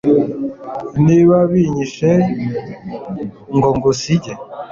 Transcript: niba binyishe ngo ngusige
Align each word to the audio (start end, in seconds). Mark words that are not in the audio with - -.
niba 1.05 1.37
binyishe 1.51 2.11
ngo 3.55 3.69
ngusige 3.75 4.33